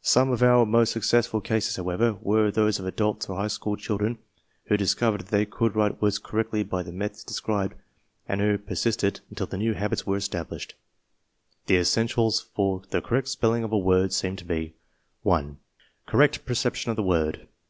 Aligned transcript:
Some 0.00 0.30
of 0.30 0.42
our 0.42 0.64
most 0.64 0.92
suc 0.94 1.02
cessful 1.02 1.44
cases, 1.44 1.76
however, 1.76 2.14
were 2.22 2.50
those 2.50 2.78
of 2.78 2.86
adults 2.86 3.28
or 3.28 3.36
high 3.36 3.46
school 3.48 3.76
children 3.76 4.16
who 4.68 4.76
discovered 4.78 5.20
that 5.20 5.28
they 5.28 5.44
could 5.44 5.76
write 5.76 6.00
words 6.00 6.18
correctly 6.18 6.62
by 6.62 6.82
the 6.82 6.92
methods 6.92 7.22
described 7.22 7.74
and 8.26 8.40
who 8.40 8.56
per 8.56 8.72
sisted 8.72 9.20
until 9.28 9.46
the 9.46 9.58
new 9.58 9.74
habits 9.74 10.06
were 10.06 10.16
established. 10.16 10.76
The 11.66 11.76
essentials 11.76 12.40
for 12.54 12.84
the 12.88 13.02
correct 13.02 13.28
spelling 13.28 13.64
of 13.64 13.72
a 13.72 13.76
word 13.76 14.14
seem 14.14 14.34
to 14.36 14.46
be: 14.46 14.72
1. 15.24 15.58
Correct 16.06 16.46
'perception 16.46 16.88
of 16.88 16.96
the 16.96 17.02
word. 17.02 17.46